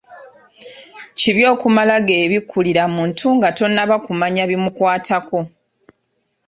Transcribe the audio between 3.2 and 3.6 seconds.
nga